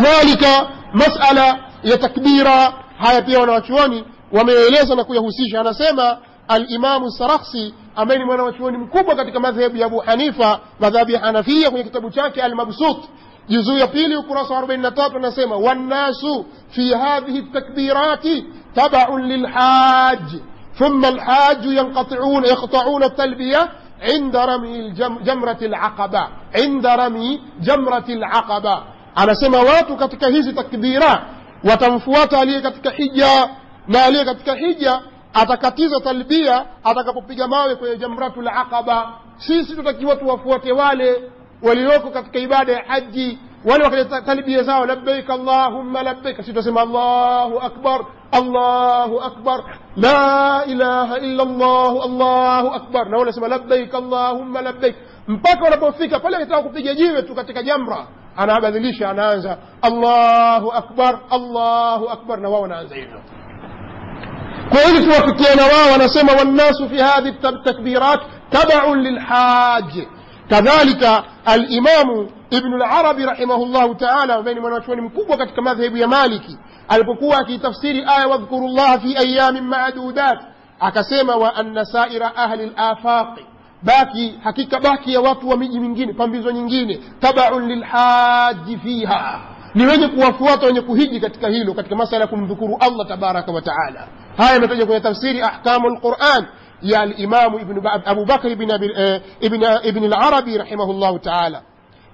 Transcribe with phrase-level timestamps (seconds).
[0.00, 8.24] kadhalika masala ya takbira haya pia wanawachuoni wameeleza na kuyahusisha anasema alimamu saraksi ambaye ni
[8.26, 12.96] mwanawachuoni mkubwa katika madhehebu ya abu hanifa madhhabu ya hanafia kwenye kitabu chake almabsut
[13.48, 18.44] juzuu ya pili ukurasa wa 43 anasema wannasu fi hadhihi takbirati
[18.74, 20.42] tabaun lilhaji
[20.78, 23.68] ثم الحاج ينقطعون يقطعون التلبية
[24.02, 24.90] عند رمي
[25.24, 28.82] جمرة العقبة عند رمي جمرة العقبة
[29.16, 31.26] anasema watu katika hizi takbira
[31.70, 33.48] watamfuata aliye katika hija
[33.88, 35.02] na aliye katika hija
[35.34, 41.22] atakatiza talbia atakapopiga mawe kwenye jamratul aqaba sisi tutakiwa tuwafuate wale
[41.62, 47.58] walioko katika ibada ya haji wale wakaleta talbia zao labbaik allahumma labbaik sisi tutasema allahu
[47.60, 49.64] akbar allahu akbar
[49.96, 54.96] la ilaha illa allah allahu akbar na wale wasema labbaik allahumma labbaik
[55.28, 58.06] mpaka wanapofika pale akitaka kupiga jiwe tu katika jamra
[58.38, 62.40] أنا بذليش أنا انزا الله أكبر الله أكبر.
[62.40, 62.96] نوا نواو نانزا
[64.72, 65.40] كويس وقت
[65.90, 68.20] وأنا نسمى والناس في هذه التكبيرات
[68.50, 70.06] تبع للحاج.
[70.50, 76.06] كذلك الإمام ابن العربي رحمه الله تعالى بين من وشوني من كوكو كتك مذهب يا
[76.06, 76.58] مالكي.
[76.92, 80.38] البكوة في تفسير آية واذكر الله في أيام معدودات.
[80.82, 83.34] أكسيما وأن سائر أهل الآفاق.
[83.82, 89.40] Baki hakika baki ya watu wa miji mingine pambizo nyingine tabaun lilhaji fiha
[89.74, 94.08] ni wenye kuwafuata wenye kuhiji katika hilo katika masala ya kumdhukuru allah tabaraka wa taala
[94.36, 96.46] haya yametaja kwenye tafsiri ahkamu lquran
[96.82, 97.60] ya alimamu
[98.04, 98.48] abu bakr
[99.82, 101.62] ibn larabi rahimahullahu taala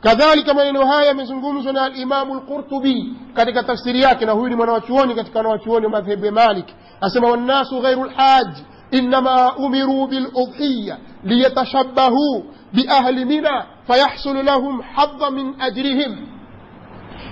[0.00, 5.38] kadhalika maneno haya yamezungumzwa na alimamu lqurtubi katika tafsiri yake na huyu ni mwanawachuoni katika
[5.38, 6.66] wanawachuoni wa madhehebu ya malik
[7.00, 12.42] asema wannasu ghairu lhaji إنما أمروا بالأضحية ليتشبهوا
[12.74, 16.26] بأهل منى فيحصل لهم حظ من أجرهم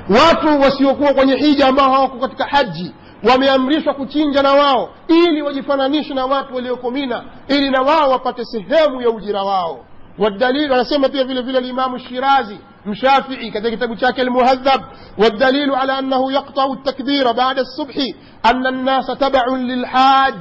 [0.09, 2.95] watu wasiokuwa kwenye hija ambao hawako katika haji
[3.31, 9.03] wameamrishwa kuchinja na wao ili wajifananishe na watu walioko mina ili na wao wapate sehemu
[9.03, 9.85] ya ujira wao
[10.19, 14.81] والدليل anasema pia vile vile الإمام الشيرازي مشافعي katika kitabu chake المهذب
[15.19, 17.95] والدليل على أنه يقطع التكبير بعد الصبح
[18.47, 20.35] أن الناس تبع للحاج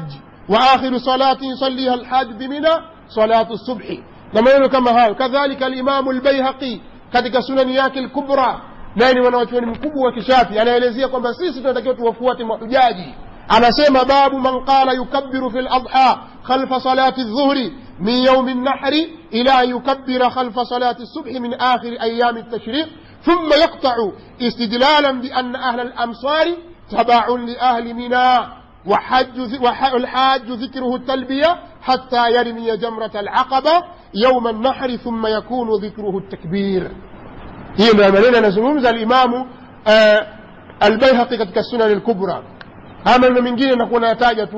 [0.50, 2.74] وآخر صلاة يصليها الحاج بمنى
[3.10, 3.86] صلاة الصبح.
[4.34, 6.80] لما كما هاو كذلك الإمام البيهقي
[7.14, 8.62] كذلك سنن ياك الكبرى.
[8.96, 13.14] ناني وأنا وشوني مكبو وكشافي أنا يلزي يقوم بسيس تتكيو توفوات محجاجي.
[13.52, 17.56] أنا سيما باب من قال يكبر في الأضحى خلف صلاة الظهر
[18.00, 18.94] من يوم النحر
[19.34, 22.88] إلى يكبر خلف صلاة الصبح من آخر أيام التشريق.
[23.24, 23.96] ثم يقطع
[24.42, 26.48] استدلالا بأن أهل الأمصار
[26.92, 29.64] تبع لأهل ميناء وحج
[29.94, 36.92] والحاج ذكره التلبية حتى يرمي جمرة العقبة يوم النحر ثم يكون ذكره التكبير.
[37.78, 39.48] هي ما ملينا نزموم زال إمام
[39.88, 40.28] آه،
[40.84, 42.44] البيهقي قد كسنا للكبرى
[43.08, 44.50] هما من جينا نكون أتاجة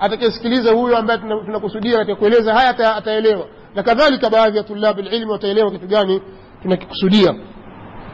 [0.00, 3.44] أتكسكليزة هو أمبات نقصدية أتكوليزة هاي أتأليه
[3.76, 6.20] لكذلك بعض طلاب العلم وتأليه كتجاني
[6.64, 7.30] نقصدية.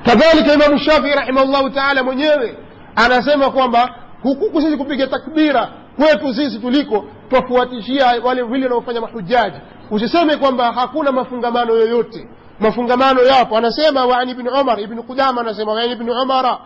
[0.06, 2.55] كذلك إمام الشافعي رحمه الله تعالى من يوي
[2.99, 3.88] أنا سيما كومبا
[4.22, 9.56] hukuku sisi kupiga takbira kwetu sisi tuliko twafuatishia wale vile wanaofanya mahujaji
[9.91, 12.28] usiseme kwamba hakuna mafungamano yoyote
[12.60, 16.59] mafungamano yapo anasema waan ibni umar ibni qudama anasema waan ibni umara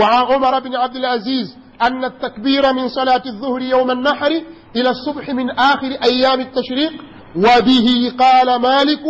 [0.00, 4.30] وعن عمر بن عبد العزيز أن التكبير من صلاة الظهر يوم النحر
[4.76, 6.92] إلى الصبح من آخر أيام التشريق
[7.36, 9.02] وبه قال مالك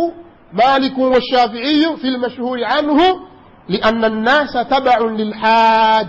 [0.53, 2.99] مالك والشافعي في المشهور عنه
[3.69, 6.07] لأن الناس تبع للحاج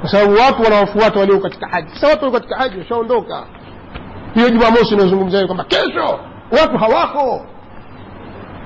[0.00, 3.46] kwa sababu watu wanawafuata walio katika haji sasa watu walio katika haji washaondoka
[4.34, 6.20] hiyo jumamosi inazungumzia kwamba kesho
[6.60, 7.46] watu hawako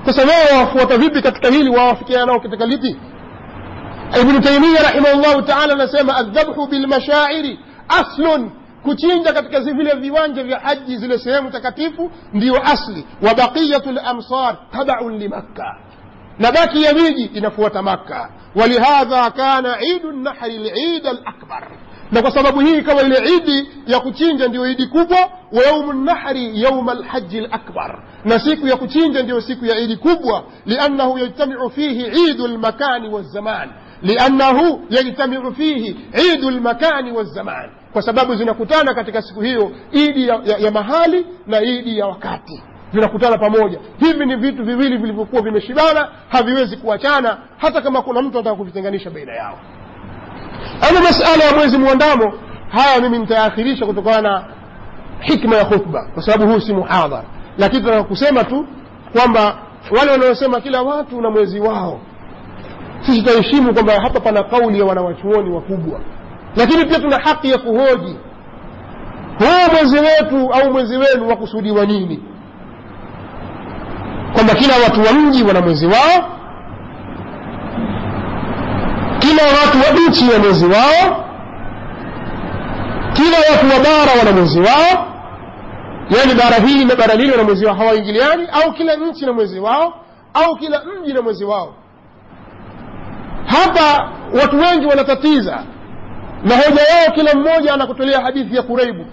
[0.05, 2.99] sasa wao wawafuata vipi katika hili wawafikiana nao katika lipi
[4.21, 7.59] ibnu taimia rahimahullahu taala anasema aldhabhu bilmashairi
[7.89, 8.51] aslun
[8.83, 15.17] kuchinja katika vile viwanja vya haji zile sehemu takatifu ndiyo asli wa baqiyatu lamsar tabaun
[15.17, 15.77] limakka
[16.41, 21.67] na baki ya miji inafuata makka ولهذا كان عيد النحر العيد الأكبر
[22.11, 25.17] na kwa sababu hii kama ile idi ya kuchinja ndio idi kubwa
[25.51, 30.43] wa yaumu nahri yauma lhaji lakbar na siku ya kuchinja ndio siku ya idi kubwa
[30.65, 33.69] liannahu yajtamiu fihi idu lmakani walzaman
[34.01, 35.95] liannahu yajtamiu fihi
[36.33, 41.61] idu lmakani walzaman kwa sababu zinakutana katika siku hiyo idi ya, ya, ya mahali na
[41.61, 42.63] idi ya wakati
[42.93, 43.79] vinakutana pamoja.
[43.99, 49.33] Hivi ni vitu viwili vilivyokuwa vimeshibana haviwezi kuachana hata kama kuna mtu anataka kuvitenganisha baina
[49.33, 49.59] yao.
[50.89, 52.33] Ama masala ya mwezi mwandamo
[52.69, 54.43] haya mimi nitayaakhirisha kutokana na
[55.19, 57.23] hikma ya khutba kwa sababu huu si muhadhara.
[57.57, 58.65] Lakini tunataka kusema tu
[59.17, 59.57] kwamba
[59.97, 61.99] wale wanaosema kila watu na mwezi wao
[63.05, 65.99] sisi tutaheshimu kwamba hapa pana kauli ya wanawachuoni wakubwa.
[66.55, 68.15] Lakini pia tuna haki ya kuhoji
[69.39, 72.23] huu mwezi wetu au mwezi wenu wakusudiwa nini
[74.51, 76.29] kwamba kila watu wa mji wana mwezi wao
[79.19, 81.25] kila watu wa nchi wana mwezi wao
[83.13, 85.07] kila watu wa bara wana mwezi wao.
[86.09, 89.59] Yani bara hili na bara lile wana mwezi wao hawaingiliani au kila nchi na mwezi
[89.59, 89.93] wao
[90.33, 91.73] au kila mji na mwezi wao.
[93.45, 94.09] Hapa
[94.41, 95.63] watu wengi wanatatiza
[96.43, 99.05] na hoja yao kila mmoja anakutolea hadithi ya kuraibu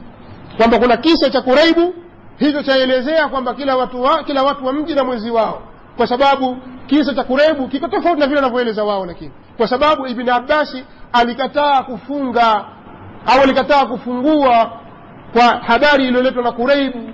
[0.56, 1.94] kwamba kuna kisa cha kureibu
[2.38, 5.62] hicho chaelezea kwamba kila watu wa, kila watu wa mji na mwezi wao
[5.96, 6.56] kwa sababu
[6.87, 11.82] kisa cha kurebu kiko tofauti na vile wanavyoeleza wao lakini kwa sababu ibn abbasi alikataa
[11.82, 12.64] kufunga
[13.26, 14.73] au alikataa kufungua
[15.32, 17.11] kwa habari iliyoletwa na kureibu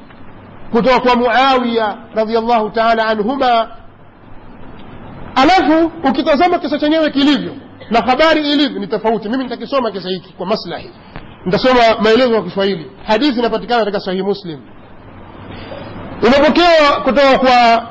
[0.72, 3.68] kutoka kwa muawiya radiallahu taala anhuma.
[5.34, 7.54] Alafu ukitazama kisa chenyewe kilivyo
[7.90, 9.28] na habari ilivyo ni tofauti.
[9.28, 10.90] Mimi nitakisoma kisa hiki kwa maslahi.
[11.44, 12.90] Nitasoma maelezo ya kiswahili.
[13.06, 14.60] Hadithi inapatikana katika sahihi muslim
[16.26, 17.82] imepokewa kutoka kwa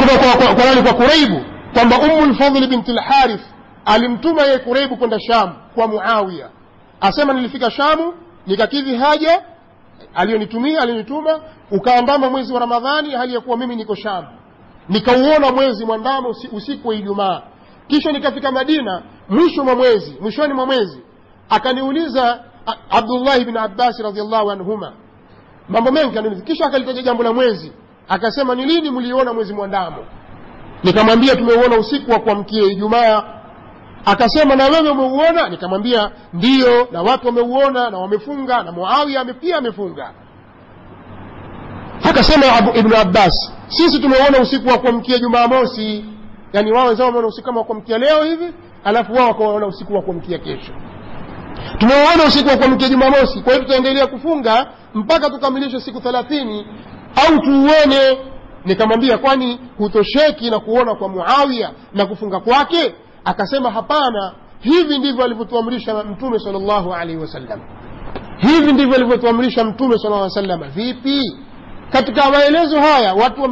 [0.00, 0.82] kutoka kwa, nani?
[0.82, 1.40] Kwa kureibu
[1.74, 3.40] kwamba umu lfadli binti lharith
[3.84, 6.48] alimtuma yeye kureibu kwenda sham kwa muawiya.
[7.00, 8.14] Asema nilifika shamu
[8.46, 9.42] nikakidhi haja
[10.14, 11.40] aliyonitumia alionituma
[11.70, 14.28] ukaandama mwezi wa ramadhani hali ya kuwa mimi niko shamu
[14.88, 17.42] nikauona mwezi mwandamo usiku wa ijumaa.
[17.88, 21.02] Kisha nikafika madina mwisho mwa mwezi mwishoni mwa mwezi
[21.50, 22.40] akaniuliza
[22.90, 24.92] abdullahi bni abbasi radiallahu anhuma
[25.72, 27.72] mambo mengi aniuliza kisha akalitaja jambo la mwezi.
[28.08, 30.04] Akasema ni lini mliona mwezi mwandamo
[30.84, 33.22] nikamwambia tumeuona usiku wa kuamkia ijumaa.
[34.04, 35.48] Akasema na wewe umeuona?
[35.48, 40.10] Nikamwambia ndiyo na watu wameuona na wamefunga na muawia pia amefunga.
[42.10, 46.04] Akasema ibnu abbas sisi tumeuona usiku wa kuamkia jumamosi.
[46.52, 48.52] Yani wao wenzao wameona usiku kama wa kuamkia leo hivi
[48.84, 50.72] alafu wao wakaona usiku wa kuamkia kesho
[51.78, 56.66] tumeuona usiku wa kuamkia jumamosi kwa hiyo tutaendelea kufunga mpaka tukamilishe siku thelathini
[57.26, 58.18] au tuuone.
[58.64, 62.94] Nikamwambia kwani hutosheki na kuona kwa muawiya na kufunga kwake?
[63.24, 67.60] Akasema hapana hivi ndivyo alivyotuamrisha mtume sal alaihi wasallam.
[68.38, 71.20] Hivi ndivyo alivyotuamrisha mtume sal lla salama vipi?
[71.90, 73.42] Katika maelezo haya watu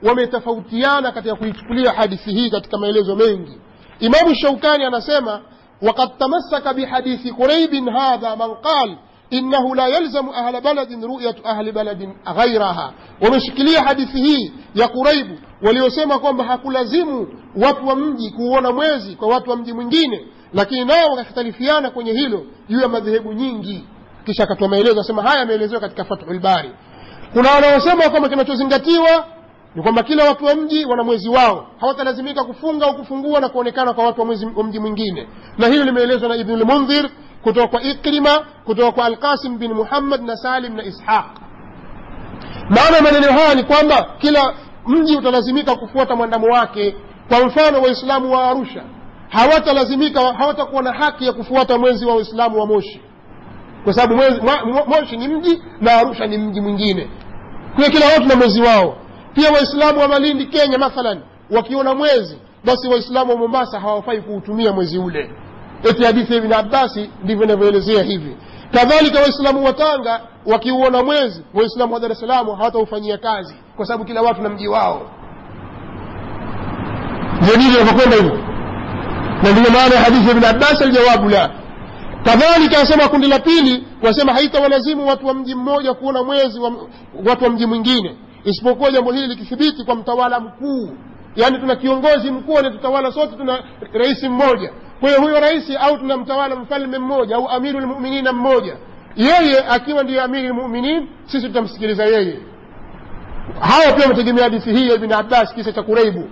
[0.00, 3.58] wametofautiana wame, wame katika kuichukulia hadithi hii katika maelezo mengi.
[4.00, 5.40] Imamu shaukani anasema
[5.81, 8.97] وقد تمسك بحديث قريب هذا من قال
[9.33, 16.43] إنه لا يلزم أهل بلد رؤية أهل بلد غيرها ومشكلية حديثه يا قريب waliosema kwamba
[16.43, 17.27] hakulazimu
[17.63, 22.45] watu wa mji kuuona mwezi kwa watu wa mji mwingine lakini nao wakakhtalifiana kwenye hilo
[22.69, 23.85] juu ya madhehebu nyingi
[24.25, 26.71] kisha akatoa maelezo asema haya yameelezewa katika fathul bari
[27.33, 29.25] kuna wanaosema kwamba kinachozingatiwa
[29.74, 31.66] ni kwamba kila watu wa mji wana mwezi wao.
[31.80, 35.28] Hawatalazimika kufunga au kufungua na kuonekana kwa watu wa, mwezi, wa mji mwingine.
[35.58, 37.10] Na hilo limeelezwa na ibnu lmundhir
[37.42, 41.24] kutoka kwa ikrima kutoka kwa alqasim bin muhammad na salim na ishaq.
[42.68, 44.54] Maana maneno haya ni kwamba kila
[44.86, 46.94] mji utalazimika kufuata mwandamo wake.
[47.28, 48.82] Kwa mfano waislamu wa arusha
[49.28, 53.00] hawatalazimika hawatakuwa na haki ya kufuata mwezi wa waislamu wa moshi.
[53.84, 54.22] Kwa sababu
[54.86, 57.10] moshi ni mji na arusha ni mji mwingine.
[57.76, 58.96] Kwa kila watu na mwezi wao
[59.34, 64.98] pia waislamu wa malindi kenya mathalan wakiona mwezi basi waislamu wa mombasa hawafai kuutumia mwezi
[64.98, 65.30] ule.
[65.90, 68.36] Eti hadithi ya ibn abbasi ndivyo inavyoelezea hivi.
[68.72, 74.04] Kadhalika waislamu wa tanga wakiuona mwezi waislamu wa dar es salaam hawataufanyia kazi kwa sababu
[74.04, 75.10] kila watu na mji wao.
[77.42, 78.38] Ndio ndivyo inavyokwenda hivyo
[79.42, 80.44] na ndiyo maana ya hadithi ya ibn
[80.82, 81.50] aljawabu la.
[82.24, 86.72] Kadhalika asema kundi la pili wasema haitawalazimu watu wa mji mmoja kuona mwezi wa,
[87.26, 90.90] watu wa mji mwingine isipokuwa jambo hili likithibiti kwa mtawala mkuu.
[91.36, 93.58] Yaani tuna kiongozi mkuu anatutawala sote tuna
[93.92, 94.70] rais mmoja.
[95.00, 98.76] Kwa hiyo huyo rais au tuna mtawala mfalme mmoja au amiru lmuminina mmoja.
[99.16, 102.38] Yeye akiwa ndiyo amiri lmuminin sisi tutamsikiliza yeye.
[103.60, 106.28] Hawa pia wametegemea hadithi hii ya ibni abbas kisa cha kureibu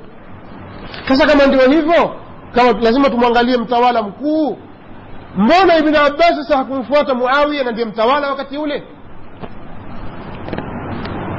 [1.08, 2.14] sasa kama ndio hivyo
[2.54, 4.58] kama lazima tumwangalie mtawala mkuu
[5.36, 8.82] mbona ibni abbas sasa hakumfuata muawiya na ndiye mtawala wakati ule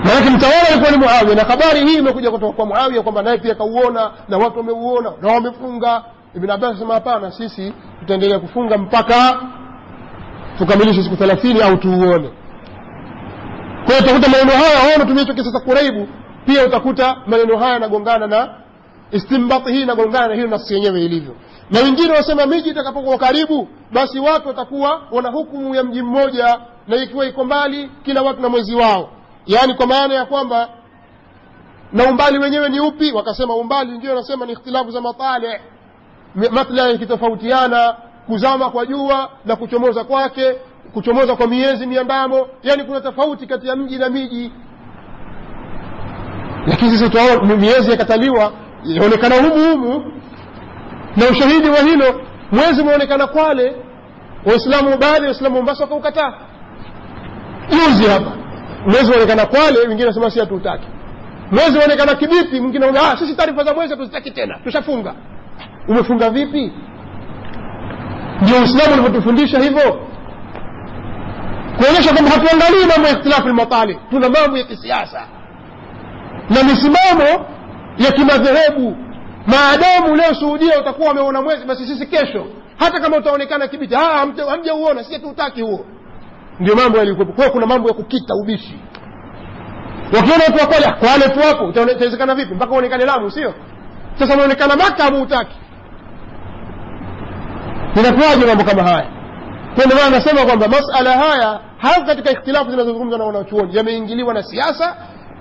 [0.05, 3.55] maanake mtawala alikuwa ni muawiya na habari hii imekuja kutoka kwa muawiya kwamba naye pia
[3.55, 6.03] kauona na watu wameuona na wamefunga.
[6.35, 9.41] Ibn abbas asema hapana sisi tutaendelea kufunga mpaka
[10.57, 12.29] tukamilishe siku thelathini au tuuone.
[13.85, 16.07] Kwa utakuta maneno haya wao wametumia hicho kuraibu
[16.45, 18.49] pia utakuta maneno haya yanagongana na
[19.11, 21.35] istimbati hii inagongana na hiyo nafsi yenyewe ilivyo.
[21.71, 26.95] Na wengine wasema miji itakapokuwa karibu basi watu watakuwa wana hukumu ya mji mmoja na
[26.95, 29.09] ikiwa iko mbali kila watu na mwezi wao
[29.49, 30.69] yaani kwa maana ya kwamba
[31.93, 33.11] na umbali wenyewe ni upi?
[33.11, 35.61] Wakasema umbali ndio wanasema ni ikhtilafu za matale
[36.51, 37.95] maslahi yakitofautiana
[38.27, 40.55] kuzama kwa jua na kuchomoza kwake
[40.93, 44.51] kuchomoza kwa miezi miandamo yani kuna tofauti kati ya mji na miji.
[46.67, 48.51] Lakini sisi tunaona miezi yakataliwa
[48.83, 50.13] yaonekana humu humu.
[51.17, 53.75] Na ushahidi wa hilo mwezi umeonekana kwale
[54.45, 56.33] waislamu baadhi waislamu mombasa wakaukataa.
[57.69, 58.31] Juzi hapa
[58.85, 60.87] mwezi unaonekana kwale wengine wanasema si hatuutaki
[61.51, 65.13] mwezi unaonekana kibipi mwingine ah, sisi taarifa za mwezi hatuzitaki tena tushafunga.
[65.87, 66.73] Umefunga vipi?
[68.41, 69.99] Ndio uislamu ulivyotufundisha hivyo.
[71.77, 75.27] Kuonyesha kwamba hatuangalii mambo ya ikhtilafu lmatali tuna mambo ya kisiasa
[76.49, 77.45] na misimamo
[77.97, 78.97] ya kimadhehebu.
[79.47, 82.45] Maadamu leo suudia utakuwa wameona mwezi basi sisi kesho
[82.77, 83.95] hata kama utaonekana kibiti
[84.49, 85.85] hamjauona sisi huo
[86.59, 87.33] ndio mambo yalikuwepo.
[87.33, 88.79] Kwa kuna mambo ya kukita ubishi.
[90.13, 92.53] Wakiona watu wakwale kwale tu hapo itawezekana vipi?
[92.55, 93.53] Mpaka uonekane lamu sio?
[94.19, 95.55] Sasa unaonekana maka hamuutaki
[97.95, 99.07] inakuwaje mambo kama haya?
[99.75, 104.43] Kwa ndio maana nasema kwamba masala haya hasa katika ikhtilafu zinazozungumzwa na wanachuoni yameingiliwa na
[104.43, 104.95] siasa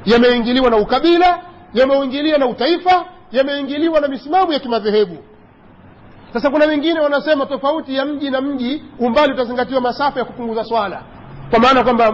[0.04, 1.38] yameingiliwa na ukabila
[1.74, 5.16] yameingiliwa na utaifa yameingiliwa na misimamo ya kimadhehebu
[6.32, 11.02] sasa kuna wengine wanasema tofauti ya mji na mji umbali utazingatiwa masafa ya kupunguza swala.
[11.50, 12.12] Kwa maana kwamba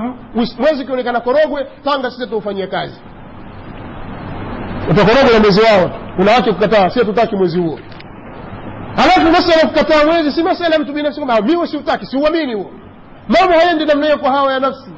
[0.58, 3.00] mwezi ukionekana korogwe tanga sisi tuufanyie kazi.
[4.90, 5.90] Utakorogwe na mwezi wao.
[6.16, 7.78] Kuna wake kukataa si tutaki mwezi huo.
[8.96, 12.70] Halafu masala kukataa mwezi si masala ya mtu binafsi kwamba miwe siutaki siuamini huo.
[13.28, 14.90] Mambo haendi namna hiyo kwa hawa ya nafsi.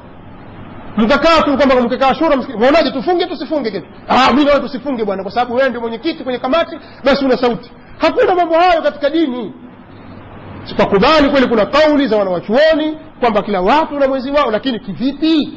[0.97, 5.31] Mkakaa tu kwamba mkikaa shura mwaonaje tufunge tusifunge kitu ah mimi naona tusifunge bwana kwa
[5.31, 9.53] sababu wewe ndio mwenyekiti kwenye kamati basi una sauti hakuna mambo hayo katika dini.
[10.69, 15.53] Tukakubali kweli kuna kauli za wanawachuoni kwamba kila watu na mwezi wao lakini kivipi?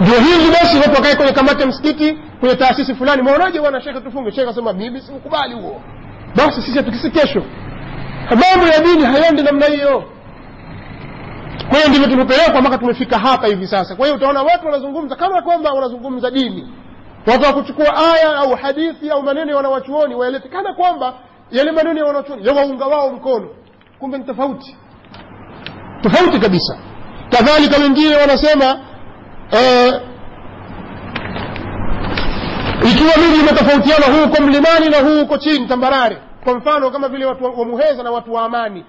[0.00, 3.22] Ndio hivi basi watu wakae kwenye kamati ya msikiti kwenye taasisi fulani.
[3.22, 4.30] Mwaonaje bwana shekhe tufunge?
[4.32, 5.80] Shekhe asema mimi sikubali huo.
[6.36, 7.42] Basi sisi hatukisi kesho.
[8.30, 10.04] Mambo ya dini hayendi namna hiyo.
[11.68, 13.96] Kwa hiyo ndivyo tumepelekwa mpaka tumefika hapa hivi sasa.
[13.96, 16.68] Kwa hiyo utaona watu wanazungumza kama kwamba wanazungumza dini
[17.26, 21.14] watu wakuchukua aya au hadithi au maneno ya wanawachuoni waelekana kwamba
[21.50, 23.48] yale maneno ya wanawachuoni yawaunga wao mkono.
[23.98, 24.76] Kumbe ni tofauti.
[26.02, 26.78] Tofauti kabisa.
[27.30, 28.80] Kadhalika wengine wanasema
[29.52, 30.00] eh,
[32.90, 36.16] ikiwa miji imetofautiana huu uko mlimani na huu uko chini tambarare.
[36.44, 38.84] Kwa mfano kama vile watu wa muheza na watu wa amani.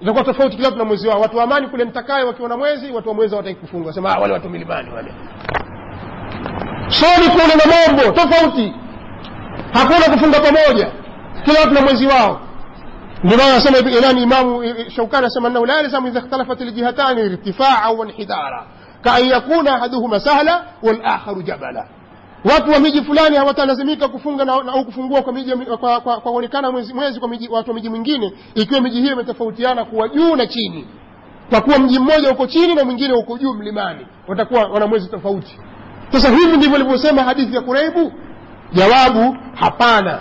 [0.00, 1.20] Itakuwa tofauti kila tuna mwezi wao.
[1.20, 4.18] Watu wa amani kule mtakaye wakiwa na mwezi watu wa mwezi hawataki kufunga wasema ah,
[4.20, 5.14] wale watu milimani wale
[6.88, 8.72] soni kule na mambo tofauti.
[9.72, 10.90] Hakuna kufunga pamoja.
[11.44, 12.40] Kila watu na mwezi wao.
[13.24, 14.64] Ndio maana anasema nani imamu
[14.96, 18.66] shaukani anasema annahu la idha ikhtalafat aljihatani irtifaa wa inhidara
[19.30, 21.88] yakuna ahaduhuma sahla walakharu jabala.
[22.44, 25.52] Watu wa miji fulani hawatalazimika kufunga na, na, kufungua kwa miji
[26.22, 30.36] kuonekana mwezi, mwezi kwa miji, watu wa miji mwingine ikiwa miji hiyo imetofautiana kuwa juu
[30.36, 30.86] na chini.
[31.50, 34.06] Kwa kuwa mji mmoja uko chini na mwingine uko juu mlimani.
[34.28, 35.58] Watakuwa wana mwezi tofauti
[36.12, 38.12] sasa hivi ndivyo alivyosema hadithi ya kureibu
[38.72, 40.18] jawabu hapana.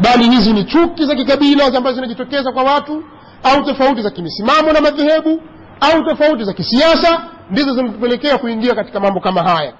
[0.00, 3.04] Bali hizi ni chuki za kikabila ambazo zinajitokeza kwa watu
[3.42, 5.42] au tofauti za kimisimamo na madhehebu
[5.80, 9.72] au tofauti za kisiasa ndizo zinatupelekea kuingia katika mambo kama haya.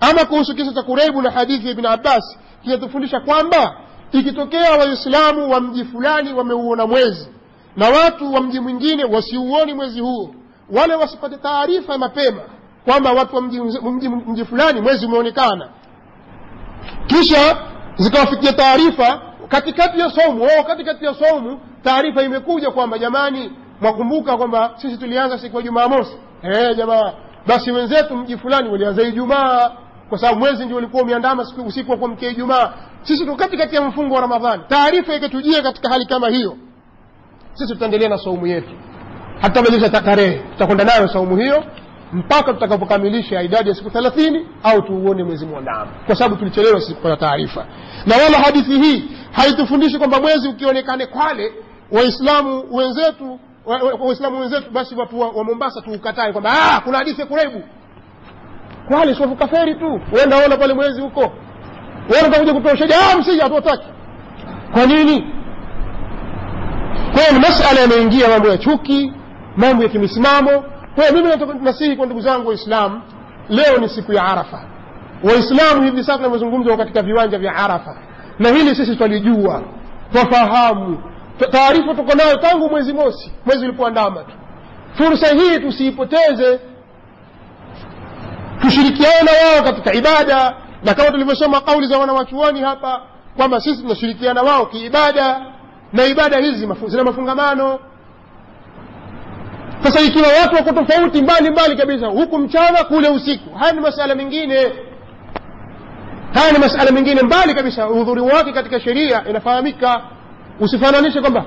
[0.00, 3.76] Ama kuhusu kisa cha kureibu na hadithi ya ibn abbas kinatufundisha kwamba
[4.12, 7.28] ikitokea waislamu wa mji fulani wameuona mwezi
[7.76, 10.34] na watu wa mji mwingine wasiuoni mwezi huo
[10.72, 12.40] wale wasipate taarifa mapema
[12.84, 15.68] kwamba watu wa mji, mji, mji fulani mwezi umeonekana.
[17.06, 17.56] Kisha
[17.96, 24.70] zikawafikia taarifa katikati ya somu wao katikati ya somu taarifa imekuja kwamba jamani mwakumbuka kwamba
[24.76, 26.16] sisi tulianza siku ya jumamosi.
[26.42, 27.12] Eh jamaa
[27.46, 29.70] basi wenzetu mji fulani walianza ijumaa
[30.08, 32.72] kwa sababu mwezi ndio ulikuwa umeandama siku usiku wa kuamkia ijumaa.
[33.02, 34.62] Sisi tu katikati ya mfungo wa ramadhani.
[34.68, 36.56] Taarifa ikatujia katika hali kama hiyo.
[37.54, 38.70] Sisi tutaendelea na saumu yetu.
[39.40, 41.64] Hatutabadilisha tarehe tutakwenda nayo saumu hiyo
[42.12, 45.90] mpaka tutakapokamilisha idadi ya siku thelathini au tuuone mwezi mwandamo.
[46.06, 47.66] Kwa sababu tulichelewa sisi kupata taarifa.
[48.06, 51.52] Na wala hadithi hii haitufundishi kwamba mwezi ukionekane kwale
[51.92, 53.40] waislamu wenzetu
[54.00, 57.62] waislamu wenzetu basi watu wa, wa mombasa tuukatae kwamba ah, kuna hadithi ya kurebu
[58.88, 60.00] kwale siwavuka tu?
[60.12, 61.32] Wendaona pale mwezi huko.
[62.10, 63.86] Uenda kutoa ushahidi ah, msija hatuwataki.
[64.72, 65.24] Kwa nini?
[67.12, 69.12] Kwa hiyo ni masala yameingia mambo ya chuki
[69.56, 70.64] mambo ya kimisimamo
[71.00, 73.02] kwa mimi nasihi kwa ndugu zangu waislamu
[73.48, 74.64] leo ni siku ya arafa.
[75.24, 77.96] Waislamu hivi sasa tunavyozungumza katika viwanja vya arafa.
[78.38, 79.62] Na hili sisi twalijua
[80.12, 81.02] twafahamu.
[81.50, 84.32] Taarifa tuko nayo tangu mwezi mosi mwezi ulipoandama tu.
[84.94, 86.60] Fursa hii tusiipoteze.
[88.60, 90.56] Tushirikiane wao katika ibada.
[90.84, 93.02] Na kama tulivyosoma kauli za wanawachuoni hapa
[93.36, 95.40] kwamba sisi tunashirikiana wao kiibada.
[95.92, 97.78] Na ibada hizi zina mafungamano
[99.82, 102.06] sasa ikiwa watu wako tofauti mbali mbali kabisa.
[102.06, 103.54] Huku mchana kule usiku.
[103.54, 104.72] Haya ni masala mengine.
[106.34, 107.88] Haya ni masala mengine mbali kabisa.
[107.88, 110.02] Udhuri wake katika sheria inafahamika.
[110.60, 111.44] Usifananishe kwamba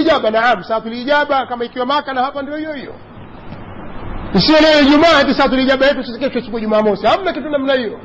[0.00, 0.64] ijaba naam
[1.00, 2.94] ijaba kama ikiwa maka na hapa ndio hiyo hiyo.
[4.34, 7.06] Isiyo leo ijumaa ati ijaba yetu sisi siku jumamosi.
[7.06, 8.00] Hamna kitu namna hiyo.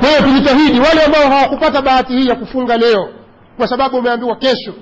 [0.00, 3.08] Kwa hiyo tujitahidi wale ambao hawakupata bahati hii ya kufunga leo
[3.56, 4.74] kwa sababu umeambiwa kesho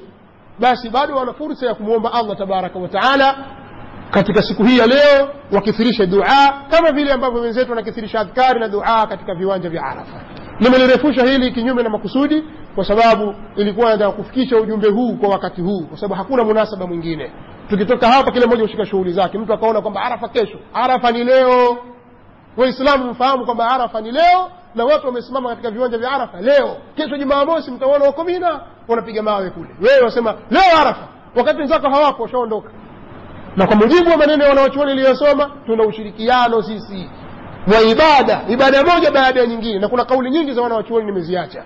[0.59, 3.37] basi bado wana fursa ya kumwomba allah tabaraka wataala
[4.11, 9.07] katika siku hii ya leo wakithirishe duaa kama vile ambavyo wenzetu wanakithirisha adhkari na duaa
[9.07, 10.21] katika viwanja vya arafa.
[10.61, 12.45] Nimelirefusha hili kinyume na makusudi
[12.75, 17.33] kwa sababu ilikuwa nataka kufikisha ujumbe huu kwa wakati huu kwa sababu hakuna munasaba mwingine.
[17.69, 19.39] Tukitoka hapa kila mmoja hushika shughuli zake.
[19.39, 20.59] Mtu akaona kwamba arafa kesho.
[20.75, 21.79] Arafa ni leo.
[22.57, 27.17] Waislamu mfahamu kwamba arafa ni leo na watu wamesimama katika viwanja vya arafa leo kesho
[27.17, 32.71] jumamosi mtaona wako mina wanapiga mawe kule wewe wasema leo arafa wakati wenzako hawapo washaondoka
[33.57, 37.11] na kwa mujibu wa maneno ya wanaochuoni iliyosoma tuna ushirikiano sisi
[37.75, 41.65] wa ibada ibada moja baada ya nyingine na kuna kauli nyingi za wanawachuoni nimeziacha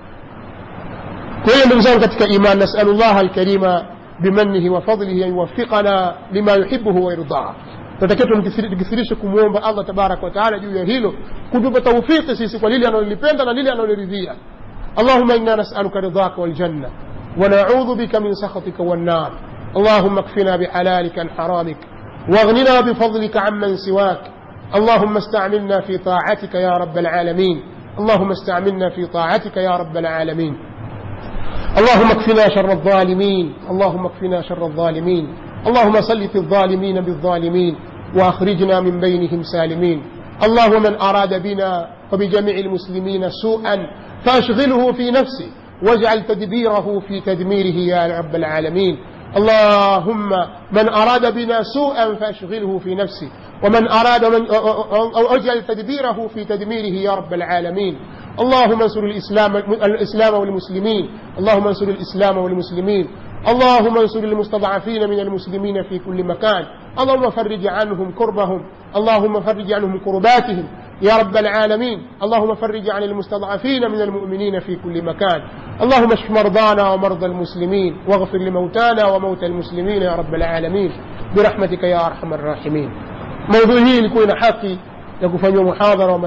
[1.45, 3.85] kwa hiyo ndugu zangu katika iman nasalu alkarima
[4.21, 7.55] bimanihi wa fadlihi an yuwafiqana lima yuhibuhu wa yardaa
[7.99, 11.15] tunatakiwa tukithirishe kumwomba allah tabaraka wa taala juu ya hilo
[11.51, 14.35] kutupa taufiki sisi kwa lile analolipenda na lile analoliridhia.
[14.99, 16.89] اللهم إنا نسألك رضاك والجنة
[17.41, 19.33] ونعوذ بك من سخطك والنار
[19.77, 21.77] اللهم اكفنا بحلالك عن حرامك
[22.33, 24.21] واغننا بفضلك عمن سواك
[24.75, 27.63] اللهم استعملنا في طاعتك يا رب العالمين
[27.99, 30.55] اللهم استعملنا في طاعتك يا رب العالمين
[31.79, 35.25] اللهم اكفنا شر الظالمين اللهم اكفنا شر الظالمين
[35.67, 37.77] اللهم سلط الظالمين بالظالمين
[38.17, 40.03] واخرجنا من بينهم سالمين.
[40.43, 43.77] اللهم من أراد بنا وبجميع المسلمين سوءا
[44.25, 45.49] فأشغله في نفسه
[45.83, 48.99] واجعل تدبيره في تدميره يا رب العالمين.
[49.37, 50.31] اللهم
[50.73, 53.29] من أراد بنا سوءا فأشغله في نفسه
[53.65, 54.47] ومن أراد من
[55.17, 57.99] أو أجعل تدبيره في تدميره يا رب العالمين.
[58.41, 61.11] اللهم انصر الإسلام, الإسلام والمسلمين.
[61.39, 63.09] اللهم انصر الإسلام والمسلمين.
[63.49, 66.65] اللهم انصر المستضعفين من المسلمين في كل مكان.
[66.99, 68.63] اللهم فرج عنهم كربهم.
[68.97, 70.65] اللهم فرج عنهم كرباتهم.
[71.03, 72.07] يا رب العالمين.
[72.23, 75.43] اللهم فرج عن المستضعفين من المؤمنين في كل مكان.
[75.83, 77.97] اللهم اشف مرضانا ومرضى المسلمين.
[78.09, 80.93] واغفر لموتانا وموتى المسلمين يا رب العالمين.
[81.37, 82.91] برحمتك يا أرحم الراحمين.
[83.49, 84.79] موضوع hii ilikuwa ina haki
[85.23, 86.19] ya kufanywa muhadhara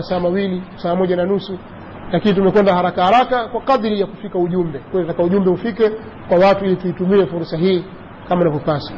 [2.12, 4.80] lakini tumekwenda haraka haraka kwa kadri ya kufika ujumbe.
[5.15, 5.89] Kwa ujumbe ufike
[6.28, 7.86] kwa watu ili tuitumie fursa hii
[8.30, 8.93] kama inavyopasa